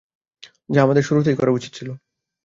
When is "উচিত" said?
1.51-1.71